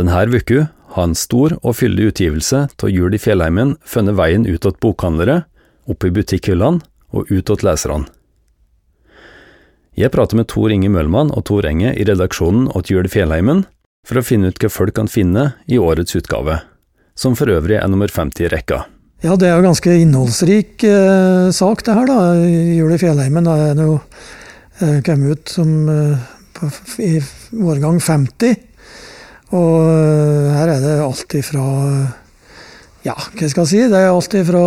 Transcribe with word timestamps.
Denne 0.00 0.16
uka 0.32 0.68
har 0.94 1.04
en 1.04 1.14
stor 1.14 1.52
og 1.60 1.74
fyldig 1.76 2.06
utgivelse 2.08 2.60
av 2.72 2.88
Jul 2.88 3.12
i 3.12 3.18
fjellheimen 3.20 3.74
funnet 3.84 4.16
veien 4.16 4.46
ut 4.48 4.62
til 4.64 4.72
bokhandlere, 4.80 5.42
opp 5.84 6.06
i 6.08 6.12
butikkhyllene 6.16 6.80
og 7.12 7.28
ut 7.28 7.44
til 7.44 7.66
leserne. 7.68 8.08
Jeg 10.00 10.08
prater 10.14 10.38
med 10.40 10.48
Tor 10.48 10.72
Inge 10.72 10.88
Møllmann 10.88 11.34
og 11.36 11.44
Tor 11.50 11.68
Enge 11.68 11.92
i 11.92 12.06
redaksjonen 12.08 12.70
åt 12.72 12.88
Jul 12.88 13.04
i 13.04 13.12
fjellheimen 13.12 13.66
for 14.08 14.22
å 14.22 14.24
finne 14.24 14.48
ut 14.48 14.62
hva 14.62 14.70
folk 14.72 14.96
kan 14.96 15.10
finne 15.10 15.50
i 15.68 15.76
årets 15.76 16.16
utgave, 16.16 16.62
som 17.12 17.36
for 17.36 17.52
øvrig 17.52 17.76
er 17.76 17.92
nummer 17.92 18.08
50 18.08 18.48
i 18.48 18.50
rekka. 18.54 18.80
Ja, 19.20 19.36
det 19.36 19.50
er 19.50 19.60
jo 19.60 19.66
ganske 19.68 19.98
innholdsrik 20.00 20.86
eh, 20.88 21.50
sak 21.52 21.84
det 21.84 21.98
her, 21.98 22.08
da. 22.08 22.40
Jul 22.40 22.96
i 22.96 23.02
fjellheimen 23.04 23.52
da 23.52 23.60
er 23.66 23.76
det 23.76 23.90
jo 23.90 24.00
eh, 24.80 24.98
kommet 25.04 25.36
ut 25.36 25.54
som 25.58 25.76
eh, 25.92 26.28
i 27.04 27.12
årgang 27.60 28.00
50. 28.00 28.69
Og 29.56 29.76
eh, 29.82 30.50
her 30.54 30.74
er 30.76 30.84
det 30.84 30.96
alt 31.02 31.34
ifra 31.34 31.64
Ja, 33.02 33.16
hva 33.16 33.48
skal 33.48 33.64
jeg 33.64 33.70
si? 33.72 33.82
Det 33.90 33.98
er 33.98 34.12
alt 34.12 34.36
ifra 34.38 34.62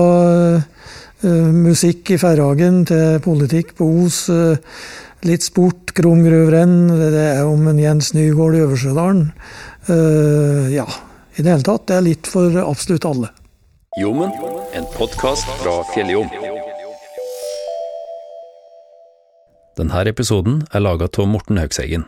eh, 0.57 1.47
musikk 1.55 2.11
i 2.11 2.19
Færhagen 2.19 2.83
til 2.89 3.21
politikk 3.23 3.77
på 3.79 3.87
Os. 4.03 4.25
eh, 4.33 4.57
litt 5.23 5.45
sport, 5.45 5.93
krumgruvrenn. 5.95 6.89
Det 6.99 7.25
er 7.37 7.45
om 7.47 7.67
en 7.71 7.79
Jens 7.79 8.11
Nygaard 8.15 8.57
i 8.57 8.63
Øversjødalen. 8.65 9.29
Uh, 9.87 10.67
ja, 10.71 10.85
i 11.35 11.43
det 11.43 11.51
hele 11.51 11.63
tatt. 11.63 11.85
Det 11.87 11.95
er 11.95 12.03
litt 12.03 12.27
for 12.27 12.57
absolutt 12.63 13.07
alle. 13.07 13.29
Jommen, 13.99 14.33
en 14.75 14.87
podkast 14.97 15.47
fra 15.61 15.77
Fjelljom. 15.93 16.27
Denne 19.77 20.03
episoden 20.11 20.61
er 20.73 20.83
laga 20.83 21.07
av 21.07 21.29
Morten 21.29 21.61
Haugseggen. 21.61 22.05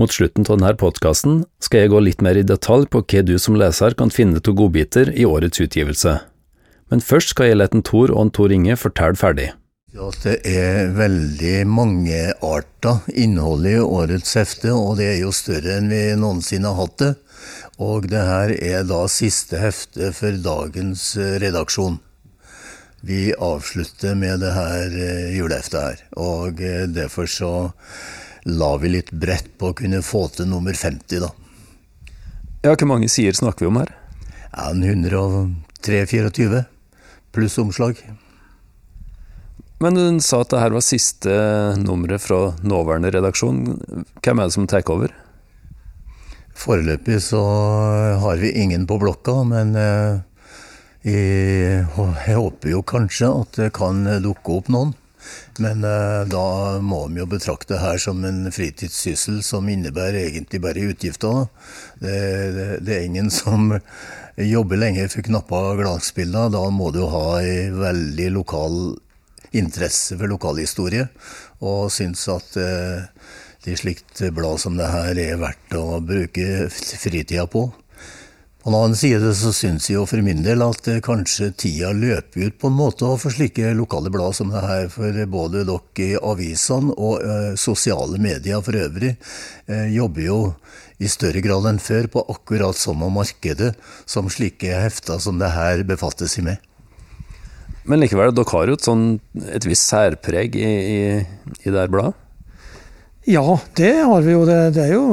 Mot 0.00 0.12
slutten 0.12 0.46
av 0.48 0.56
denne 0.56 0.76
podkasten 0.80 1.42
skal 1.60 1.82
jeg 1.82 1.90
gå 1.92 1.98
litt 2.00 2.22
mer 2.24 2.38
i 2.40 2.44
detalj 2.46 2.86
på 2.88 3.02
hva 3.04 3.20
du 3.20 3.34
som 3.36 3.58
leser 3.60 3.92
kan 3.98 4.08
finne 4.08 4.40
av 4.40 4.54
godbiter 4.56 5.10
i 5.12 5.26
årets 5.28 5.60
utgivelse. 5.60 6.14
Men 6.88 7.02
først 7.04 7.34
skal 7.34 7.50
jeg 7.50 7.58
la 7.58 7.66
en 7.68 7.84
Tor 7.84 8.08
og 8.14 8.22
en 8.22 8.30
Tor 8.32 8.54
Inge 8.56 8.78
fortelle 8.80 9.20
ferdig. 9.20 9.50
Ja, 9.92 10.06
det 10.22 10.38
er 10.48 10.94
veldig 10.96 11.66
mangearta 11.68 12.94
innhold 13.12 13.68
i 13.68 13.74
årets 13.82 14.32
hefte, 14.40 14.72
og 14.72 14.96
det 15.02 15.10
er 15.10 15.18
jo 15.20 15.34
større 15.36 15.76
enn 15.76 15.92
vi 15.92 16.00
noensinne 16.16 16.72
har 16.72 16.86
hatt 16.86 16.96
det. 17.02 17.10
Og 17.76 18.08
det 18.08 18.22
her 18.24 18.54
er 18.56 18.86
da 18.88 19.02
siste 19.12 19.60
hefte 19.60 20.14
for 20.16 20.38
dagens 20.46 21.10
eh, 21.20 21.36
redaksjon. 21.44 22.00
Vi 23.04 23.34
avslutter 23.36 24.16
med 24.16 24.40
det 24.46 24.54
her 24.56 24.96
eh, 24.96 25.28
juleheftet 25.36 25.80
her, 25.80 26.02
og 26.16 26.64
eh, 26.64 26.86
derfor 26.88 27.28
så 27.28 27.52
la 28.44 28.70
vi 28.80 28.92
litt 28.94 29.12
bredt 29.12 29.52
på 29.58 29.70
å 29.70 29.76
kunne 29.76 30.02
få 30.04 30.26
til 30.34 30.48
nummer 30.50 30.76
50, 30.76 31.20
da. 31.22 31.30
Ja, 32.64 32.74
hvor 32.74 32.88
mange 32.90 33.08
sider 33.08 33.36
snakker 33.36 33.64
vi 33.64 33.70
om 33.70 33.80
her? 33.80 33.92
Ja, 34.50 34.70
en 34.70 34.84
103-24 34.84 36.64
pluss 37.32 37.58
omslag. 37.62 38.00
Men 39.80 39.96
hun 39.96 40.20
sa 40.20 40.42
at 40.42 40.52
det 40.52 40.60
her 40.60 40.74
var 40.74 40.84
siste 40.84 41.32
nummeret 41.80 42.20
fra 42.20 42.50
nåværende 42.60 43.12
redaksjon. 43.14 43.62
Hvem 44.20 44.42
er 44.42 44.50
det 44.50 44.56
som 44.56 44.66
tar 44.68 44.84
over? 44.92 45.14
Foreløpig 46.60 47.16
så 47.24 47.40
har 48.20 48.42
vi 48.42 48.52
ingen 48.60 48.84
på 48.84 48.98
blokka, 49.00 49.38
men 49.48 49.72
eh, 49.80 50.20
jeg, 51.08 51.86
jeg 52.28 52.36
håper 52.36 52.74
jo 52.74 52.82
kanskje 52.84 53.30
at 53.32 53.56
det 53.56 53.70
kan 53.78 54.04
dukke 54.20 54.58
opp 54.58 54.68
noen. 54.68 54.92
Men 55.60 55.84
uh, 55.84 56.22
da 56.28 56.78
må 56.84 57.02
vi 57.08 57.20
jo 57.20 57.28
betrakte 57.30 57.74
det 57.74 57.82
her 57.82 58.00
som 58.02 58.24
en 58.24 58.46
fritidssyssel 58.54 59.42
som 59.46 59.68
innebærer 59.68 60.22
egentlig 60.26 60.62
bare 60.64 60.86
utgifter. 60.92 61.46
Det, 62.00 62.16
det, 62.56 62.68
det 62.86 62.96
er 62.96 63.06
ingen 63.08 63.30
som 63.34 63.74
jobber 64.40 64.80
lenger 64.80 65.10
for 65.12 65.26
knappa 65.26 65.62
glansbilder. 65.80 66.52
Da 66.54 66.64
må 66.72 66.90
du 66.94 67.04
ha 67.12 67.26
ei 67.42 67.68
veldig 67.74 68.30
lokal 68.38 68.80
interesse 69.56 70.16
for 70.16 70.30
lokalhistorie, 70.30 71.08
og 71.66 71.90
syns 71.92 72.24
at 72.30 72.56
uh, 72.60 73.06
det 73.64 73.76
slikt 73.80 74.22
blad 74.32 74.60
som 74.62 74.78
det 74.78 74.88
her 74.88 75.18
er 75.20 75.40
verdt 75.40 75.76
å 75.76 76.00
bruke 76.00 76.70
fritida 76.72 77.44
på. 77.50 77.66
På 78.60 78.70
han 78.70 78.76
annen 78.76 78.96
side 78.96 79.30
så 79.34 79.54
syns 79.56 79.86
jeg 79.88 79.96
jo 79.96 80.02
for 80.04 80.20
min 80.20 80.42
del 80.44 80.60
at 80.60 80.84
eh, 80.92 80.98
kanskje 81.00 81.46
tida 81.56 81.94
løper 81.96 82.50
ut 82.50 82.58
på 82.60 82.68
en 82.68 82.76
måte 82.76 83.08
for 83.22 83.32
slike 83.32 83.70
lokale 83.72 84.12
blad 84.12 84.36
som 84.36 84.52
det 84.52 84.60
her, 84.60 84.88
for 84.92 85.16
både 85.32 85.62
dere 85.64 86.04
i 86.04 86.18
avisene 86.20 86.92
og 86.92 87.24
eh, 87.24 87.54
sosiale 87.56 88.20
medier 88.20 88.60
for 88.60 88.76
øvrig 88.76 89.14
eh, 89.64 89.86
jobber 89.94 90.26
jo 90.26 90.38
i 91.00 91.08
større 91.08 91.40
grad 91.40 91.70
enn 91.70 91.80
før 91.80 92.10
på 92.12 92.26
akkurat 92.34 92.76
samme 92.76 93.08
markedet 93.14 93.72
som 94.04 94.28
slike 94.28 94.76
hefter 94.76 95.24
som 95.24 95.40
det 95.40 95.54
her 95.56 95.80
befatter 95.88 96.28
seg 96.28 96.50
med. 96.50 96.60
Men 97.88 98.04
likevel, 98.04 98.34
dere 98.36 98.52
har 98.52 98.68
jo 98.68 98.76
et, 98.76 98.84
sånn, 98.84 99.06
et 99.56 99.64
visst 99.64 99.88
særpreg 99.88 100.60
i, 100.60 100.68
i, 100.68 100.98
i 101.64 101.72
det 101.72 101.78
her 101.80 101.88
bladet? 101.88 102.12
Ja, 103.30 103.58
det 103.78 103.92
har 104.02 104.22
vi 104.26 104.32
jo. 104.34 104.44
Det, 104.48 104.58
det 104.74 104.86
er 104.88 104.94
jo 104.96 105.04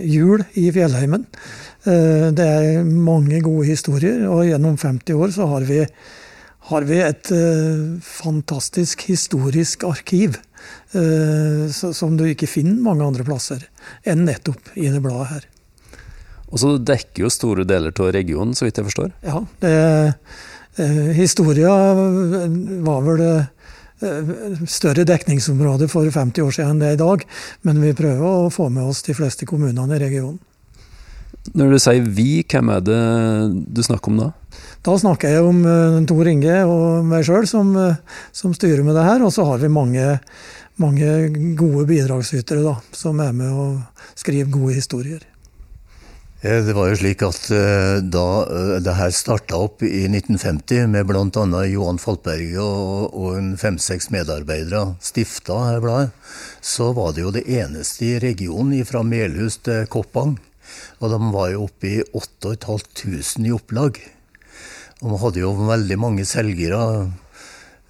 jul 0.00 0.44
i 0.56 0.68
fjellheimen. 0.72 1.26
Eh, 1.86 2.28
Det 2.36 2.46
er 2.46 2.84
mange 2.86 3.40
gode 3.44 3.66
historier, 3.68 4.22
og 4.30 4.46
gjennom 4.48 4.78
50 4.80 5.12
år 5.18 5.34
så 5.34 5.48
har 5.50 5.66
vi, 5.68 5.82
har 6.70 6.86
vi 6.88 7.00
et 7.04 7.30
eh, 7.36 7.98
fantastisk 8.06 9.04
historisk 9.10 9.84
arkiv. 9.88 10.38
eh, 10.96 11.66
Som 11.70 12.16
du 12.16 12.24
ikke 12.30 12.48
finner 12.48 12.80
mange 12.82 13.04
andre 13.06 13.26
plasser 13.26 13.66
enn 14.06 14.24
nettopp 14.26 14.72
i 14.76 14.88
det 14.88 15.02
bladet 15.04 15.28
her. 15.34 15.46
Og 16.46 16.60
så 16.62 16.76
dekker 16.78 17.24
jo 17.26 17.32
store 17.34 17.66
deler 17.66 17.90
av 17.92 18.12
regionen, 18.14 18.54
så 18.54 18.64
vidt 18.68 18.78
jeg 18.78 18.86
forstår. 18.86 19.12
Ja, 19.26 19.40
det, 19.60 19.74
eh, 20.78 21.12
historia 21.18 21.72
var 22.86 23.02
vel 23.02 23.22
større 24.68 25.06
dekningsområde 25.08 25.88
for 25.88 26.04
50 26.04 26.44
år 26.44 26.52
siden 26.52 26.74
enn 26.74 26.82
det 26.82 26.90
er 26.90 26.98
i 26.98 27.00
dag, 27.00 27.24
men 27.64 27.80
vi 27.80 27.94
prøver 27.96 28.26
å 28.26 28.52
få 28.52 28.68
med 28.72 28.84
oss 28.90 29.02
de 29.06 29.16
fleste 29.16 29.48
kommunene 29.48 29.96
i 29.96 30.02
regionen. 30.02 30.38
Når 31.54 31.70
du 31.72 31.78
sier 31.78 32.08
vi, 32.10 32.42
hvem 32.42 32.72
er 32.74 32.82
det 32.82 33.00
du 33.70 33.82
snakker 33.84 34.10
om 34.10 34.18
da? 34.18 34.28
Da 34.86 34.96
snakker 34.98 35.30
jeg 35.30 35.46
om 35.46 35.62
eh, 35.66 36.00
Tor 36.08 36.28
Inge 36.30 36.56
og 36.66 37.06
meg 37.06 37.26
sjøl 37.26 37.46
som, 37.50 37.70
eh, 37.78 38.00
som 38.34 38.54
styrer 38.56 38.82
med 38.86 38.98
det 38.98 39.06
her, 39.06 39.22
og 39.22 39.32
så 39.34 39.46
har 39.46 39.62
vi 39.62 39.70
mange, 39.70 40.18
mange 40.82 41.12
gode 41.58 41.86
bidragsytere 41.90 42.64
da, 42.66 42.76
som 42.94 43.22
er 43.22 43.34
med 43.36 43.54
og 43.54 44.04
skriver 44.18 44.50
gode 44.50 44.78
historier. 44.78 45.22
Eh, 46.46 46.62
Det 46.64 46.74
var 46.76 46.90
jo 46.90 46.96
slik 47.00 47.22
at 47.26 47.48
eh, 47.50 47.98
da 48.06 48.26
eh, 48.46 48.76
det 48.84 48.94
her 48.94 49.10
starta 49.14 49.58
opp 49.66 49.82
i 49.82 50.04
1950, 50.06 50.86
med 50.92 51.08
bl.a. 51.08 51.62
Johan 51.66 51.98
Faltberget 51.98 52.60
og, 52.62 53.16
og 53.18 53.38
en 53.38 53.54
fem-seks 53.58 54.12
medarbeidere 54.14 54.94
stifta 55.02 55.56
her 55.64 55.82
bladet, 55.82 56.12
så 56.62 56.92
var 56.94 57.16
det 57.16 57.24
jo 57.24 57.32
det 57.34 57.46
eneste 57.50 58.06
i 58.06 58.20
regionen 58.22 58.86
fra 58.86 59.02
Melhus 59.02 59.58
til 59.66 59.88
Koppang. 59.90 60.36
Og 61.00 61.10
de 61.10 61.18
var 61.34 61.50
jo 61.50 61.66
oppe 61.66 61.90
i 61.90 61.98
8500 62.14 63.48
i 63.48 63.54
opplag. 63.56 63.98
Og 65.02 65.10
man 65.10 65.22
hadde 65.24 65.42
jo 65.42 65.54
veldig 65.66 65.98
mange 65.98 66.26
selgere. 66.28 67.10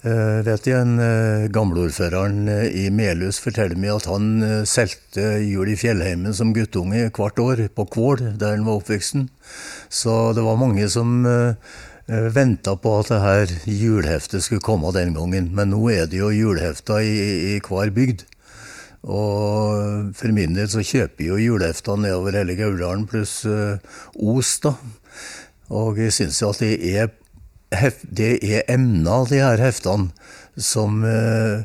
Eh, 0.07 0.39
vet 0.45 0.67
jeg, 0.69 0.77
en 0.77 0.99
eh, 1.01 1.47
Gamleordføreren 1.51 2.45
eh, 2.51 2.67
i 2.83 2.87
Melhus 2.93 3.39
forteller 3.41 3.79
meg 3.79 3.95
at 3.95 4.07
han 4.07 4.27
solgte 4.69 5.25
jul 5.41 5.71
i 5.71 5.77
fjellheimen 5.79 6.35
som 6.37 6.53
guttunge 6.55 7.07
hvert 7.15 7.41
år, 7.41 7.63
på 7.73 7.87
Kvål, 7.95 8.23
der 8.39 8.55
han 8.55 8.65
var 8.67 8.79
oppvoksen. 8.79 9.27
Så 9.89 10.15
det 10.37 10.45
var 10.45 10.59
mange 10.61 10.87
som 10.91 11.25
venta 12.07 12.75
på 12.79 12.91
at 13.01 13.09
det 13.11 13.19
her 13.19 13.53
juleheftet 13.67 14.45
skulle 14.45 14.63
komme 14.63 14.93
den 14.95 15.15
gangen. 15.17 15.49
Men 15.55 15.73
nå 15.73 15.81
er 15.91 16.07
det 16.07 16.21
jo 16.21 16.31
julehefta 16.31 17.01
i, 17.03 17.15
i 17.55 17.59
hver 17.63 17.91
bygd. 17.95 18.23
Og 19.07 20.13
for 20.17 20.35
min 20.35 20.55
del 20.55 20.69
så 20.71 20.85
kjøper 20.85 21.25
jeg 21.25 21.31
jo 21.33 21.41
julehefta 21.41 21.97
nedover 21.99 22.37
hele 22.39 22.55
Gauldalen, 22.59 23.07
pluss 23.09 23.41
Os, 23.47 24.53
da. 24.63 24.75
Og 25.73 25.99
jeg 25.99 26.15
syns 26.15 26.39
jo 26.43 26.51
at 26.53 26.63
det 26.63 26.75
er, 26.93 27.11
det 27.69 28.31
er 28.43 28.67
emner, 28.71 29.25
de 29.27 29.41
her 29.43 29.59
heftene, 29.59 30.11
som, 30.55 31.03
eh, 31.03 31.63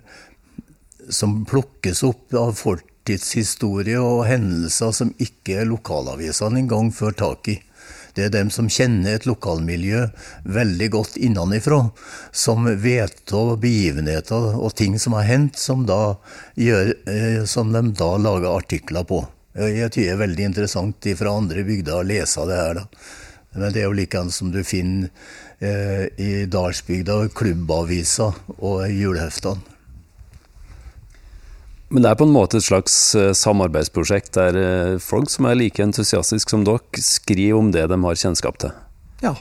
som 1.08 1.44
plukkes 1.46 2.02
opp 2.02 2.34
av 2.34 2.54
fortidshistorie 2.58 4.00
og 4.00 4.26
hendelser 4.26 4.92
som 4.92 5.14
ikke 5.18 5.64
lokalavisene 5.64 6.64
engang 6.64 6.92
får 6.92 7.12
tak 7.22 7.48
i. 7.48 7.62
Det 8.14 8.26
er 8.26 8.32
dem 8.34 8.50
som 8.52 8.68
kjenner 8.68 9.14
et 9.16 9.24
lokalmiljø 9.24 10.02
veldig 10.44 10.88
godt 10.92 11.16
innenfra, 11.16 11.86
som 12.30 12.68
vet 12.82 13.32
av 13.32 13.54
begivenheter 13.62 14.58
og 14.58 14.74
ting 14.76 14.98
som 15.00 15.16
har 15.16 15.24
hendt, 15.24 15.56
som, 15.56 15.86
gjør, 15.86 16.92
eh, 17.08 17.44
som 17.48 17.72
de 17.72 17.86
da 17.96 18.16
lager 18.20 18.52
artikler 18.52 19.08
på. 19.08 19.22
Jeg 19.56 19.90
tror 19.92 20.04
det 20.04 20.12
er 20.12 20.20
veldig 20.20 20.44
interessant 20.48 21.08
fra 21.16 21.32
andre 21.36 21.64
bygder 21.64 21.98
å 22.00 22.06
lese 22.08 22.44
det 22.48 22.56
her. 22.56 22.74
da. 22.74 22.84
Men 23.52 23.72
det 23.72 23.82
er 23.82 23.90
jo 23.90 23.96
likeens 23.96 24.38
som 24.40 24.52
du 24.52 24.62
finner 24.64 25.10
eh, 25.60 26.06
i 26.16 26.46
dalsbygda, 26.48 27.26
klubbavisa 27.36 28.30
og 28.58 28.88
juleheftene. 28.88 29.72
Men 31.92 32.06
det 32.06 32.08
er 32.08 32.16
på 32.16 32.24
en 32.24 32.32
måte 32.32 32.56
et 32.56 32.64
slags 32.64 32.94
eh, 33.18 33.34
samarbeidsprosjekt 33.36 34.32
der 34.38 34.56
eh, 34.56 35.00
folk 35.02 35.28
som 35.28 35.44
er 35.44 35.58
like 35.60 35.84
entusiastiske 35.84 36.54
som 36.54 36.64
dere, 36.64 36.80
skriver 37.04 37.58
om 37.58 37.68
det 37.74 37.84
de 37.90 37.98
har 38.00 38.20
kjennskap 38.22 38.56
til? 38.62 38.72
Ja, 39.20 39.34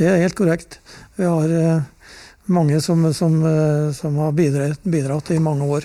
det 0.00 0.08
er 0.08 0.22
helt 0.22 0.38
korrekt. 0.38 0.78
Vi 1.20 1.28
har 1.28 1.52
eh, 1.52 1.82
mange 2.48 2.80
som, 2.80 3.04
som, 3.12 3.36
som 3.92 4.16
har 4.24 4.32
bidratt, 4.32 4.80
bidratt, 4.80 5.28
i 5.36 5.42
mange 5.44 5.68
år 5.68 5.84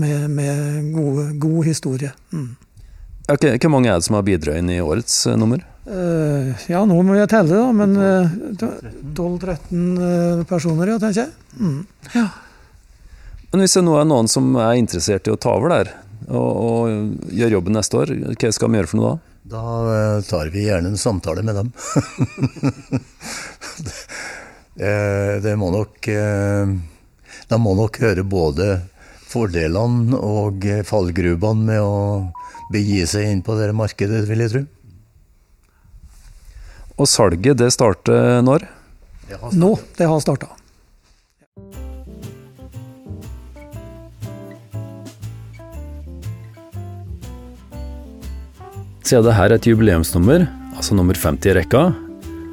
med, 0.00 0.30
med 0.32 0.88
gode, 0.96 1.26
god 1.42 1.68
historie. 1.68 2.14
Mm. 2.32 2.54
Okay, 3.28 3.60
hvor 3.60 3.76
mange 3.76 3.92
er 3.92 4.00
det 4.00 4.08
som 4.08 4.16
har 4.16 4.24
bidratt 4.24 4.62
inn 4.62 4.72
i 4.72 4.80
årets 4.80 5.26
nummer? 5.36 5.60
Uh, 5.82 6.54
ja, 6.70 6.84
nå 6.86 6.94
må 7.02 7.16
jeg 7.18 7.26
telle, 7.32 7.56
da. 7.58 7.72
Men 7.74 7.96
uh, 7.98 8.30
12-13 9.18 10.46
personer, 10.50 10.86
ja, 10.94 10.98
tenker 11.02 11.20
jeg. 11.24 11.30
Mm. 11.58 11.82
Ja. 12.14 12.26
Men 13.52 13.60
hvis 13.64 13.74
det 13.76 13.84
nå 13.84 13.92
er 13.98 14.06
noen 14.08 14.28
som 14.30 14.54
er 14.56 14.78
interessert 14.78 15.28
i 15.28 15.34
å 15.34 15.40
ta 15.40 15.50
over 15.58 15.68
der, 15.74 15.86
og, 16.30 16.38
og 16.38 17.34
gjøre 17.34 17.56
jobben 17.58 17.74
neste 17.76 17.98
år, 17.98 18.08
hva 18.30 18.50
skal 18.54 18.70
vi 18.70 18.76
gjøre 18.78 18.90
for 18.92 18.98
noe 19.00 19.10
da? 19.10 19.16
Da 19.52 19.64
uh, 19.82 20.22
tar 20.22 20.46
vi 20.54 20.68
gjerne 20.68 20.88
en 20.92 21.00
samtale 21.00 21.42
med 21.42 21.54
dem. 21.58 21.68
det 25.42 25.56
må 25.60 25.68
nok 25.68 26.08
eh, 26.08 26.64
De 27.50 27.56
må 27.60 27.74
nok 27.76 27.98
høre 28.00 28.22
både 28.24 28.80
fordelene 29.28 30.16
og 30.16 30.64
fallgruvene 30.88 31.66
med 31.66 31.80
å 31.84 32.32
begi 32.72 33.04
seg 33.08 33.28
inn 33.28 33.42
på 33.44 33.52
det 33.58 33.72
markedet, 33.76 34.28
vil 34.28 34.40
jeg 34.44 34.52
tro. 34.54 34.62
Og 37.00 37.08
salget, 37.08 37.56
det 37.58 37.70
starter 37.72 38.42
når? 38.44 38.66
Det 39.28 39.38
Nå. 39.56 39.76
Det 39.96 40.08
har 40.08 40.20
starta. 40.20 40.50
Siden 49.02 49.26
dette 49.26 49.44
er 49.44 49.52
et 49.52 49.66
jubileumsnummer, 49.68 50.46
altså 50.76 50.96
nummer 50.96 51.16
50 51.18 51.50
i 51.50 51.56
rekka, 51.58 51.82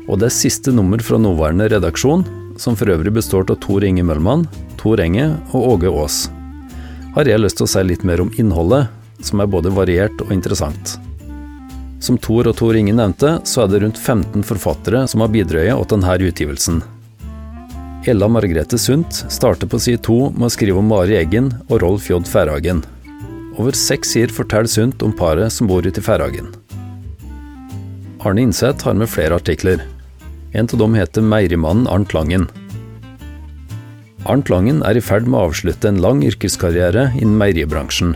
og 0.10 0.20
det 0.20 0.28
er 0.28 0.34
siste 0.34 0.74
nummer 0.76 1.00
fra 1.00 1.20
nåværende 1.22 1.70
redaksjon, 1.72 2.26
som 2.60 2.76
for 2.76 2.92
øvrig 2.92 3.14
består 3.16 3.46
av 3.48 3.62
Tor 3.64 3.86
Inge 3.88 4.04
Møllmann, 4.04 4.48
Tor 4.80 5.00
Enge 5.00 5.30
og 5.54 5.76
Åge 5.76 5.92
Aas, 5.94 6.26
har 7.16 7.30
jeg 7.30 7.40
lyst 7.40 7.62
til 7.62 7.68
å 7.68 7.72
si 7.72 7.86
litt 7.86 8.04
mer 8.08 8.24
om 8.24 8.34
innholdet, 8.42 8.90
som 9.24 9.40
er 9.40 9.52
både 9.52 9.72
variert 9.76 10.20
og 10.26 10.34
interessant. 10.36 10.98
Som 12.00 12.18
Tor 12.18 12.48
og 12.48 12.56
Tor 12.56 12.78
Ingen 12.80 12.96
nevnte, 13.00 13.40
så 13.44 13.66
er 13.66 13.72
det 13.72 13.82
rundt 13.84 14.00
15 14.00 14.46
forfattere 14.48 15.04
som 15.08 15.24
har 15.24 15.32
bidratt 15.34 15.84
til 15.84 16.00
denne 16.00 16.30
utgivelsen. 16.30 16.80
Ella 18.08 18.30
Margrethe 18.32 18.78
Sundt 18.80 19.26
starter 19.28 19.68
på 19.68 19.80
side 19.84 20.00
to 20.08 20.30
med 20.32 20.48
å 20.48 20.54
skrive 20.54 20.80
om 20.80 20.88
Mari 20.88 21.18
Eggen 21.20 21.52
og 21.68 21.82
Rolf 21.84 22.08
J. 22.08 22.22
Færhagen. 22.24 22.80
Over 23.60 23.76
seks 23.76 24.16
sider 24.16 24.32
forteller 24.32 24.72
Sundt 24.72 25.04
om 25.04 25.12
paret 25.12 25.52
som 25.52 25.68
bor 25.68 25.84
ute 25.84 26.00
i 26.00 26.06
Færhagen. 26.06 26.48
Arne 28.24 28.48
Innseth 28.48 28.88
har 28.88 28.96
med 28.96 29.12
flere 29.12 29.36
artikler. 29.36 29.84
En 30.56 30.72
av 30.72 30.80
dem 30.80 30.96
heter 30.96 31.22
Meierimannen 31.22 31.88
Arnt 31.92 32.16
Langen. 32.16 32.48
Arnt 34.26 34.50
Langen 34.50 34.82
er 34.88 34.96
i 34.96 35.04
ferd 35.04 35.28
med 35.28 35.36
å 35.36 35.50
avslutte 35.50 35.92
en 35.92 36.00
lang 36.04 36.24
yrkeskarriere 36.24 37.10
innen 37.20 37.38
meieribransjen. 37.40 38.16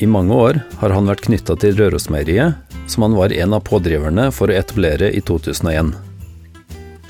I 0.00 0.08
mange 0.08 0.36
år 0.36 0.60
har 0.80 0.94
han 0.96 1.08
vært 1.08 1.26
knytta 1.26 1.56
til 1.60 1.76
Rørosmeieriet, 1.80 2.69
som 2.90 3.06
han 3.06 3.14
var 3.14 3.32
en 3.32 3.54
av 3.54 3.62
pådriverne 3.66 4.28
for 4.34 4.50
å 4.50 4.58
etablere 4.58 5.12
i 5.14 5.22
2001. 5.22 5.94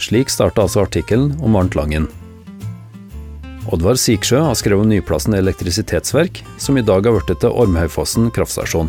Slik 0.01 0.33
starta 0.33 0.65
altså 0.65 0.85
artikkelen 0.85 1.35
om 1.45 1.57
Arnt 1.57 1.77
Langen. 1.77 2.09
Oddvar 3.71 3.99
Siksjø 4.01 4.41
har 4.45 4.57
skrevet 4.57 4.85
om 4.85 4.91
Nyplassen 4.91 5.37
elektrisitetsverk, 5.37 6.43
som 6.59 6.79
i 6.79 6.85
dag 6.85 7.07
har 7.07 7.17
blitt 7.17 7.41
til 7.43 7.53
Ormhaugfossen 7.53 8.31
kraftstasjon. 8.35 8.89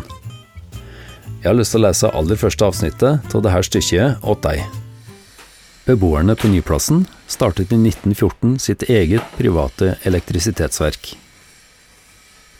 Jeg 1.42 1.50
har 1.50 1.58
lyst 1.58 1.74
til 1.74 1.82
å 1.82 1.88
lese 1.88 2.12
aller 2.14 2.38
første 2.38 2.68
avsnittet 2.68 3.34
av 3.34 3.44
dette 3.44 3.62
stykket 3.68 4.24
åt 4.30 4.44
deg. 4.46 4.62
Beboerne 5.84 6.36
på 6.38 6.48
Nyplassen 6.48 7.04
startet 7.26 7.72
i 7.74 7.78
1914 7.80 8.58
sitt 8.62 8.84
eget 8.86 9.24
private 9.34 9.96
elektrisitetsverk. 10.06 11.16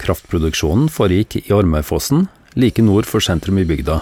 Kraftproduksjonen 0.02 0.88
foregikk 0.90 1.38
i 1.44 1.55
Ormøyfossen, 1.55 2.26
like 2.58 2.82
nord 2.82 3.06
for 3.06 3.23
sentrum 3.23 3.61
i 3.62 3.67
bygda. 3.69 4.00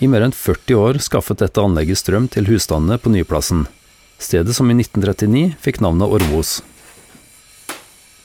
I 0.00 0.08
mer 0.08 0.24
enn 0.24 0.32
40 0.36 0.80
år 0.80 0.98
skaffet 1.04 1.42
dette 1.44 1.60
anlegget 1.60 2.00
strøm 2.00 2.30
til 2.32 2.48
husstandene 2.48 2.96
på 3.00 3.12
Nyplassen 3.12 3.66
stedet 4.20 4.54
som 4.56 4.68
i 4.70 4.76
1939 4.76 5.56
fikk 5.60 5.80
navnet 5.84 6.12
Orvos. 6.12 6.60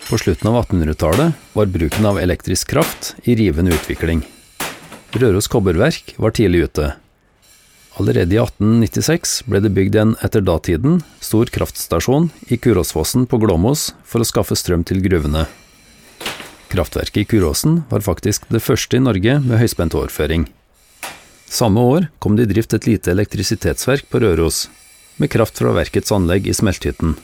På 0.06 0.20
slutten 0.22 0.52
av 0.52 0.60
1800-tallet 0.66 1.48
var 1.56 1.72
bruken 1.72 2.06
av 2.06 2.20
elektrisk 2.22 2.76
kraft 2.76 3.16
i 3.24 3.36
rivende 3.40 3.74
utvikling. 3.74 4.22
Røros 5.16 5.48
kobberverk 5.50 6.14
var 6.22 6.36
tidlig 6.36 6.68
ute. 6.68 6.92
Allerede 7.96 8.36
i 8.36 8.42
1896 8.42 9.38
ble 9.48 9.62
det 9.64 9.72
bygd 9.74 9.96
en 10.02 10.14
etter 10.26 10.44
datiden 10.44 11.00
stor 11.24 11.50
kraftstasjon 11.50 12.28
i 12.52 12.60
Kuråsfossen 12.60 13.24
på 13.32 13.40
Glåmos 13.42 13.94
for 14.04 14.22
å 14.22 14.28
skaffe 14.28 14.58
strøm 14.60 14.84
til 14.86 15.00
gruvene. 15.06 15.46
Kraftverket 16.70 17.24
i 17.24 17.28
Kuråsen 17.32 17.86
var 17.90 18.04
faktisk 18.04 18.50
det 18.52 18.62
første 18.66 19.00
i 19.00 19.06
Norge 19.06 19.40
med 19.40 19.62
høyspentoverføring. 19.62 20.50
Samme 21.48 21.80
år 21.80 22.08
kom 22.20 22.36
det 22.36 22.48
i 22.48 22.52
drift 22.54 22.74
et 22.74 22.88
lite 22.88 23.12
elektrisitetsverk 23.12 24.10
på 24.10 24.20
Røros, 24.20 24.68
med 25.18 25.32
kraft 25.32 25.62
fra 25.62 25.74
verkets 25.76 26.12
anlegg 26.12 26.48
i 26.48 26.54
smelthytten. 26.54 27.16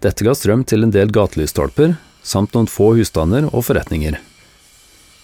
Dette 0.00 0.24
ga 0.24 0.34
strøm 0.34 0.64
til 0.64 0.86
en 0.86 0.94
del 0.94 1.12
gatelysstolper, 1.12 1.96
samt 2.22 2.54
noen 2.54 2.68
få 2.70 2.94
husstander 2.96 3.48
og 3.50 3.66
forretninger. 3.66 4.16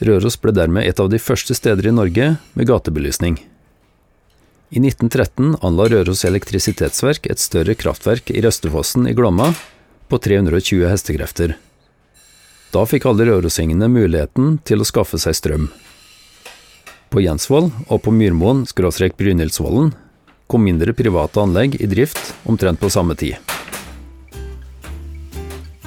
Røros 0.04 0.36
ble 0.40 0.52
dermed 0.52 0.84
et 0.84 1.00
av 1.00 1.08
de 1.08 1.20
første 1.22 1.56
steder 1.56 1.88
i 1.88 1.94
Norge 1.94 2.34
med 2.52 2.68
gatebelysning. 2.68 3.38
I 4.68 4.82
1913 4.82 5.54
anla 5.64 5.86
Røros 5.88 6.24
elektrisitetsverk 6.26 7.30
et 7.30 7.40
større 7.40 7.76
kraftverk 7.78 8.32
i 8.34 8.42
Røstefossen 8.44 9.06
i 9.08 9.14
Glomma 9.16 9.52
på 10.10 10.18
320 10.18 10.88
hestekrefter. 10.90 11.54
Da 12.74 12.82
fikk 12.84 13.06
alle 13.08 13.28
rørosingene 13.30 13.88
muligheten 13.88 14.58
til 14.66 14.82
å 14.82 14.88
skaffe 14.88 15.20
seg 15.22 15.38
strøm. 15.38 15.68
På 17.10 17.22
Jensvoll 17.22 17.70
og 17.86 18.02
på 18.04 18.12
Myrmoen 18.14 18.64
skråstrek 18.68 19.16
Brynildsvollen 19.18 19.92
kom 20.50 20.64
mindre 20.66 20.94
private 20.96 21.42
anlegg 21.42 21.78
i 21.80 21.88
drift 21.90 22.34
omtrent 22.46 22.80
på 22.80 22.90
samme 22.92 23.16
tid. 23.18 23.36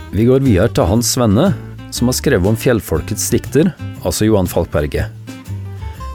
Vi 0.10 0.26
går 0.26 0.42
videre 0.42 0.72
til 0.74 0.90
Hans 0.90 1.12
Svenne, 1.14 1.52
som 1.94 2.10
har 2.10 2.18
skrevet 2.18 2.50
om 2.50 2.58
fjellfolkets 2.58 3.30
dikter, 3.34 3.72
altså 4.02 4.26
Johan 4.26 4.50
Falkberget. 4.50 5.14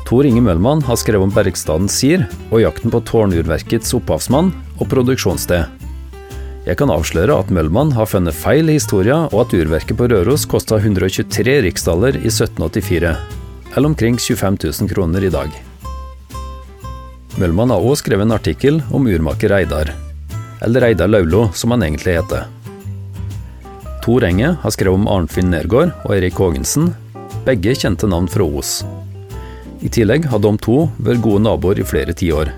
Tor 0.04 0.26
Inge 0.28 0.42
Møllmann 0.44 0.82
har 0.84 0.98
skrevet 1.00 1.24
om 1.24 1.32
Bergstaden 1.32 1.88
Sir 1.88 2.26
og 2.50 2.60
jakten 2.60 2.92
på 2.92 3.00
tårnurverkets 3.08 3.94
opphavsmann 3.96 4.50
og 4.76 4.90
produksjonssted. 4.90 5.64
Jeg 6.64 6.78
kan 6.80 6.92
avsløre 6.92 7.38
at 7.40 7.52
Møllmann 7.52 7.92
har 7.92 8.08
funnet 8.08 8.36
feil 8.36 8.70
i 8.72 8.78
historien, 8.78 9.28
og 9.32 9.44
at 9.44 9.56
urverket 9.56 9.98
på 10.00 10.08
Røros 10.08 10.46
kosta 10.48 10.78
123 10.80 11.58
riksdaler 11.66 12.16
i 12.16 12.30
1784, 12.30 13.12
eller 13.74 13.88
omkring 13.88 14.18
25 14.18 14.58
000 14.80 14.88
kroner 14.88 15.24
i 15.24 15.30
dag. 15.30 15.50
Møllmann 17.36 17.72
har 17.74 17.82
også 17.82 18.04
skrevet 18.04 18.28
en 18.28 18.36
artikkel 18.36 18.82
om 18.94 19.06
urmaker 19.10 19.50
Reidar, 19.50 19.90
eller 20.62 20.86
Reidar 20.86 21.10
Laulo 21.10 21.48
som 21.54 21.74
han 21.74 21.82
egentlig 21.82 22.14
heter. 22.20 22.46
Tor 24.04 24.24
Enge 24.28 24.52
har 24.60 24.74
skrevet 24.74 25.00
om 25.00 25.08
Arnfinn 25.10 25.50
Nergård 25.50 25.94
og 26.04 26.12
Erik 26.14 26.38
Haagensen, 26.38 26.92
begge 27.46 27.74
kjente 27.74 28.06
navn 28.06 28.28
fra 28.30 28.46
Os. 28.46 28.82
I 29.82 29.90
tillegg 29.92 30.28
har 30.30 30.40
de 30.44 30.52
to 30.62 30.84
vært 31.02 31.24
gode 31.24 31.42
naboer 31.44 31.80
i 31.80 31.86
flere 31.88 32.14
tiår. 32.16 32.52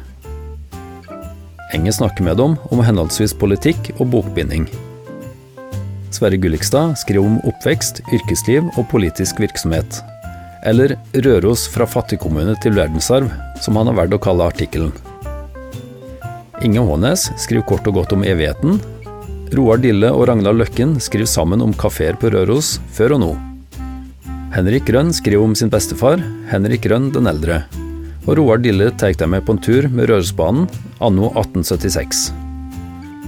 Enge 1.75 1.95
snakker 1.95 2.27
med 2.27 2.39
dem 2.39 2.59
om 2.71 2.83
henholdsvis 2.85 3.35
politikk 3.39 3.95
og 3.97 4.11
bokbinding. 4.13 4.69
Sverre 6.15 6.39
Gullikstad 6.41 6.95
skriver 7.01 7.27
om 7.27 7.41
oppvekst, 7.49 8.03
yrkesliv 8.15 8.69
og 8.77 8.87
politisk 8.93 9.41
virksomhet 9.43 10.03
eller 10.67 10.97
Røros 11.25 11.67
fra 11.71 11.87
fattigkommune 11.87 12.57
til 12.63 12.75
verdensarv, 12.77 13.31
som 13.63 13.79
han 13.79 13.91
har 13.91 13.97
valgt 14.01 14.17
å 14.19 14.23
kalle 14.27 14.49
artikkelen. 14.51 14.93
Inge 16.67 16.83
Hånes 16.89 17.29
skriver 17.39 17.67
kort 17.69 17.87
og 17.87 18.01
godt 18.01 18.15
om 18.17 18.25
evigheten. 18.27 18.81
Roar 19.55 19.79
Dille 19.79 20.11
og 20.11 20.27
Ragnar 20.31 20.57
Løkken 20.57 20.97
skriver 21.03 21.31
sammen 21.31 21.63
om 21.63 21.75
kafeer 21.77 22.19
på 22.19 22.33
Røros 22.35 22.77
før 22.97 23.17
og 23.17 23.23
nå. 23.23 23.33
Henrik 24.57 24.89
Rønn 24.91 25.13
skriver 25.15 25.45
om 25.45 25.55
sin 25.59 25.71
bestefar, 25.71 26.23
Henrik 26.51 26.89
Rønn 26.91 27.13
den 27.15 27.31
eldre. 27.31 27.63
Og 28.27 28.41
Roar 28.41 28.59
Dille 28.59 28.91
tar 28.99 29.15
dem 29.15 29.37
med 29.37 29.47
på 29.47 29.55
en 29.55 29.63
tur 29.63 29.87
med 29.93 30.11
Rørosbanen 30.11 30.67
anno 31.05 31.31
1876. 31.37 32.27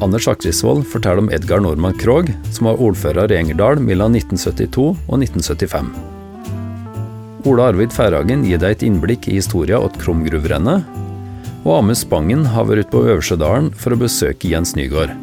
Anders 0.03 0.29
Akrisvold 0.31 0.87
forteller 0.91 1.23
om 1.23 1.33
Edgar 1.35 1.63
Normann 1.63 1.99
Krogh, 1.99 2.31
som 2.55 2.71
var 2.71 2.83
ordfører 2.83 3.35
i 3.35 3.39
Engerdal 3.43 3.83
mellom 3.83 4.15
1972 4.15 4.95
og 4.95 5.19
1975. 5.21 6.18
Ola 7.49 7.71
Arvid 7.71 7.95
Færhagen 7.97 8.43
gir 8.45 8.59
deg 8.61 8.75
et 8.75 8.83
innblikk 8.85 9.25
i 9.31 9.39
historien 9.39 9.81
til 9.95 10.03
Krumgruvrennet, 10.03 10.83
og 11.63 11.71
Amund 11.79 11.97
Spangen 11.97 12.43
har 12.53 12.67
vært 12.69 12.91
på 12.93 13.01
Øversjødalen 13.07 13.71
for 13.73 13.95
å 13.95 14.01
besøke 14.03 14.51
Jens 14.51 14.75
Nygaard, 14.77 15.15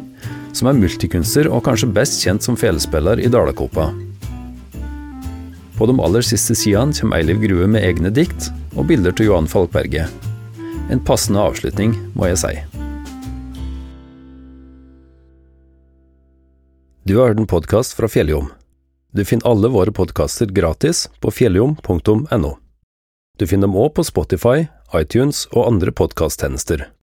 som 0.50 0.66
er 0.66 0.74
multikunstner 0.74 1.46
og 1.46 1.62
kanskje 1.68 1.92
best 1.94 2.18
kjent 2.24 2.42
som 2.42 2.58
felespiller 2.58 3.22
i 3.22 3.30
Dalakopa. 3.30 3.92
På 5.78 5.86
de 5.86 5.94
aller 6.02 6.26
siste 6.26 6.58
sidene 6.58 6.96
kommer 6.98 7.20
Eiliv 7.20 7.46
Grue 7.46 7.70
med 7.70 7.86
egne 7.86 8.10
dikt 8.10 8.50
og 8.74 8.88
bilder 8.90 9.14
til 9.14 9.30
Johan 9.30 9.46
Falkberget. 9.46 10.10
En 10.90 11.06
passende 11.06 11.46
avslutning, 11.46 11.94
må 12.18 12.32
jeg 12.32 12.42
si. 12.42 12.54
Du 17.06 17.20
har 17.20 17.30
hørt 17.30 17.38
en 17.38 17.46
podkast 17.46 17.94
fra 17.94 18.10
Fjelljom. 18.10 18.50
Du 19.16 19.24
finner 19.24 19.50
alle 19.50 19.68
våre 19.68 19.92
podkaster 19.92 20.46
gratis 20.46 21.10
på 21.20 21.30
fjelljom.no. 21.30 22.58
Du 23.38 23.46
finner 23.46 23.64
dem 23.64 23.76
òg 23.80 23.94
på 23.96 24.04
Spotify, 24.04 24.66
iTunes 24.92 25.46
og 25.54 25.70
andre 25.70 25.94
podkasttjenester. 25.96 26.90